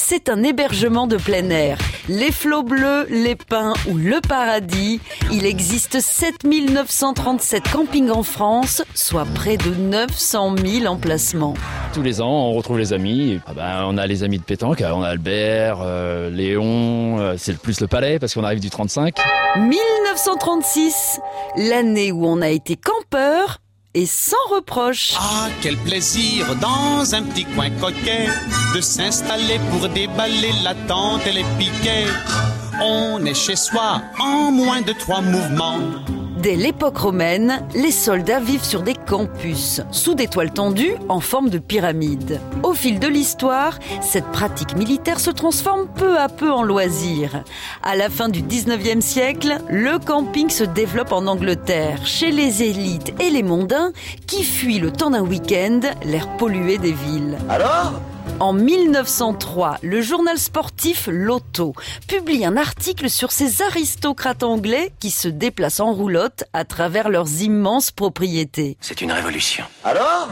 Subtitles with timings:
[0.00, 1.76] c'est un hébergement de plein air.
[2.08, 4.98] Les flots bleus, les pins ou le paradis.
[5.30, 11.54] Il existe 7937 campings en France, soit près de 900 000 emplacements.
[11.92, 13.40] Tous les ans, on retrouve les amis.
[13.46, 17.52] Ah ben, on a les amis de pétanque, on a Albert, euh, Léon, euh, c'est
[17.52, 19.16] le plus le palais parce qu'on arrive du 35.
[19.58, 21.20] 1936,
[21.56, 23.58] l'année où on a été campeur
[23.94, 25.14] et sans reproche.
[25.18, 28.28] Ah, quel plaisir dans un petit coin coquet
[28.74, 32.06] de s'installer pour déballer la tente et les piquets.
[32.80, 35.78] On est chez soi en moins de trois mouvements.
[36.42, 41.50] Dès l'époque romaine, les soldats vivent sur des campus, sous des toiles tendues en forme
[41.50, 42.40] de pyramide.
[42.62, 47.44] Au fil de l'histoire, cette pratique militaire se transforme peu à peu en loisir.
[47.82, 53.12] À la fin du 19e siècle, le camping se développe en Angleterre, chez les élites
[53.20, 53.92] et les mondains
[54.26, 57.36] qui fuient le temps d'un week-end l'air pollué des villes.
[57.50, 58.00] Alors?
[58.40, 61.74] En 1903, le journal sportif Lotto
[62.08, 67.42] publie un article sur ces aristocrates anglais qui se déplacent en roulotte à travers leurs
[67.42, 68.76] immenses propriétés.
[68.80, 69.64] C'est une révolution.
[69.84, 70.28] Alors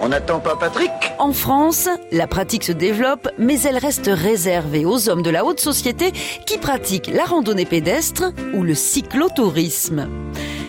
[0.00, 0.92] on n'attend pas Patrick?
[1.18, 5.58] En France, la pratique se développe, mais elle reste réservée aux hommes de la haute
[5.58, 6.12] société
[6.46, 10.08] qui pratiquent la randonnée pédestre ou le cyclotourisme.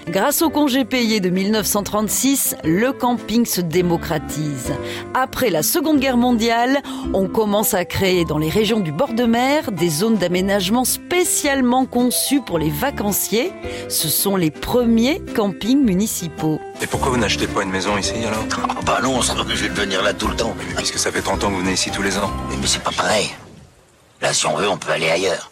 [0.10, 4.74] Grâce au congé payé de 1936, le camping se démocratise.
[5.14, 6.82] Après la Seconde Guerre mondiale,
[7.14, 11.86] on commence à créer dans les régions du bord de mer des zones d'aménagement spécialement
[11.86, 13.54] conçues pour les vacanciers.
[13.88, 16.60] Ce sont les premiers campings municipaux.
[16.82, 18.46] Et pourquoi vous n'achetez pas une maison ici alors?
[18.68, 20.56] Ah bah non, je vais venir là tout le temps.
[20.76, 22.32] Puisque ça fait 30 ans que vous venez ici tous les ans.
[22.50, 23.30] Mais c'est pas pareil.
[24.24, 25.52] Là, si on veut, on peut aller ailleurs.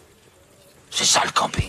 [0.90, 1.68] C'est ça le camping.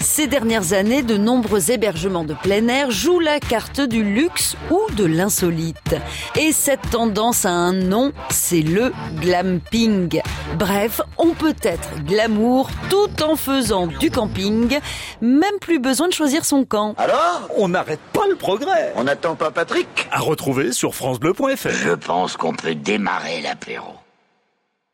[0.00, 4.80] Ces dernières années, de nombreux hébergements de plein air jouent la carte du luxe ou
[4.94, 5.96] de l'insolite.
[6.36, 10.20] Et cette tendance a un nom, c'est le glamping.
[10.56, 14.78] Bref, on peut être glamour tout en faisant du camping,
[15.20, 16.94] même plus besoin de choisir son camp.
[16.96, 18.92] Alors On n'arrête pas le progrès.
[18.96, 20.08] On n'attend pas Patrick?
[20.12, 21.70] À retrouver sur francebleu.fr.
[21.70, 23.94] Je pense qu'on peut démarrer l'apéro.